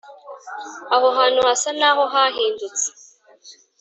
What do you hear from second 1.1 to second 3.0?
hantu hasa naho hahindutse;